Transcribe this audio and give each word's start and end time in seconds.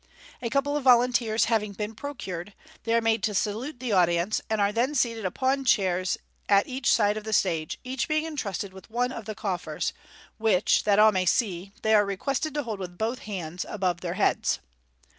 A 0.41 0.49
couple 0.49 0.75
of 0.75 0.83
volunteers 0.85 1.45
having 1.45 1.73
been 1.73 1.93
procured, 1.93 2.55
they 2.85 2.95
are 2.95 3.01
made 3.01 3.21
to 3.21 3.35
salute 3.35 3.79
the 3.79 3.91
audience, 3.91 4.41
and 4.49 4.59
are 4.59 4.71
then 4.71 4.95
seated 4.95 5.25
upon 5.25 5.63
chairs 5.63 6.17
at 6.49 6.67
each 6.67 6.91
side 6.91 7.17
of 7.17 7.23
the 7.23 7.31
stage, 7.33 7.79
each 7.83 8.07
being 8.07 8.25
entrusted 8.25 8.73
with 8.73 8.89
one 8.89 9.11
of 9.11 9.25
the 9.25 9.35
coffers, 9.35 9.93
which, 10.39 10.85
that 10.85 10.97
all 10.97 11.11
may 11.11 11.27
see, 11.27 11.71
they 11.83 11.93
are 11.93 12.03
requested 12.03 12.55
to 12.55 12.63
hold 12.63 12.79
with 12.79 12.97
both 12.97 13.19
hand< 13.19 13.63
above 13.69 14.01
their 14.01 14.15
heads. 14.15 14.57